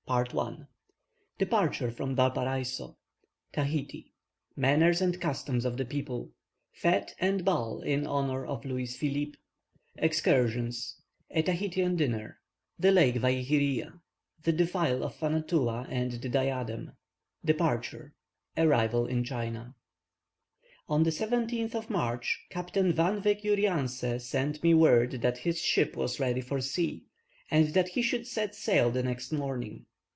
DEPARTURE 1.41 1.89
FROM 1.91 2.17
VALPARAISO 2.17 2.97
TAHITI 3.53 4.11
MANNERS 4.57 4.99
AND 4.99 5.21
CUSTOMS 5.21 5.63
OF 5.63 5.77
THE 5.77 5.85
PEOPLE 5.85 6.33
FETE 6.73 7.15
AND 7.21 7.45
BALL 7.45 7.81
IN 7.81 8.05
HONOUR 8.05 8.45
OF 8.45 8.65
LOUIS 8.65 8.97
PHILIPPE 8.97 9.37
EXCURSIONS 9.95 10.97
A 11.29 11.41
TAHITIAN 11.43 11.95
DINNER 11.95 12.41
THE 12.77 12.91
LAKE 12.91 13.15
VAIHIRIA 13.19 14.01
THE 14.43 14.51
DEFILE 14.51 15.01
OF 15.01 15.15
FANTAUA 15.15 15.87
AND 15.89 16.11
THE 16.11 16.27
DIADEM 16.27 16.91
DEPARTURE 17.45 18.13
ARRIVAL 18.57 19.05
IN 19.07 19.23
CHINA. 19.23 19.75
On 20.89 21.03
the 21.03 21.09
17th 21.11 21.73
of 21.73 21.89
March, 21.89 22.47
Captain 22.49 22.91
Van 22.91 23.21
Wyk 23.21 23.43
Jurianse 23.43 24.19
sent 24.21 24.61
me 24.61 24.73
word 24.73 25.21
that 25.21 25.37
his 25.37 25.61
ship 25.61 25.95
was 25.95 26.19
ready 26.19 26.41
for 26.41 26.59
sea, 26.59 27.05
and 27.49 27.69
that 27.69 27.87
he 27.89 28.01
should 28.01 28.27
set 28.27 28.53
sail 28.53 28.91
the 28.91 29.03
next 29.03 29.31
morning. 29.31 29.85